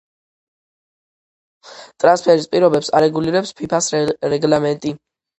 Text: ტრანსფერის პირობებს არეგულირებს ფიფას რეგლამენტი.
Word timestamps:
ტრანსფერის 2.03 2.23
პირობებს 2.55 2.89
არეგულირებს 3.01 3.53
ფიფას 3.61 3.91
რეგლამენტი. 4.33 4.95